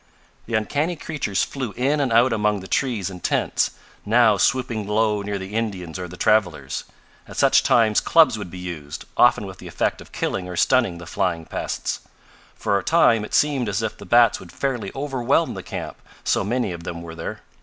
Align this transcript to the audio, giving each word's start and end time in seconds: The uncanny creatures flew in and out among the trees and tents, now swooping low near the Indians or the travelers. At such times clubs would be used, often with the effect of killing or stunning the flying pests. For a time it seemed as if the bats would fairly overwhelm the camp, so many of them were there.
The 0.47 0.55
uncanny 0.55 0.95
creatures 0.95 1.43
flew 1.43 1.73
in 1.73 1.99
and 1.99 2.11
out 2.11 2.33
among 2.33 2.61
the 2.61 2.67
trees 2.67 3.11
and 3.11 3.23
tents, 3.23 3.69
now 4.03 4.35
swooping 4.35 4.87
low 4.87 5.21
near 5.21 5.37
the 5.37 5.53
Indians 5.53 5.99
or 5.99 6.07
the 6.07 6.17
travelers. 6.17 6.85
At 7.27 7.37
such 7.37 7.61
times 7.61 7.99
clubs 8.01 8.35
would 8.35 8.49
be 8.49 8.57
used, 8.57 9.05
often 9.15 9.45
with 9.45 9.59
the 9.59 9.67
effect 9.67 10.01
of 10.01 10.11
killing 10.11 10.49
or 10.49 10.55
stunning 10.55 10.97
the 10.97 11.05
flying 11.05 11.45
pests. 11.45 11.99
For 12.55 12.79
a 12.79 12.83
time 12.83 13.23
it 13.23 13.35
seemed 13.35 13.69
as 13.69 13.83
if 13.83 13.95
the 13.95 14.07
bats 14.07 14.39
would 14.39 14.51
fairly 14.51 14.91
overwhelm 14.95 15.53
the 15.53 15.61
camp, 15.61 15.97
so 16.23 16.43
many 16.43 16.71
of 16.71 16.83
them 16.83 17.03
were 17.03 17.13
there. 17.13 17.41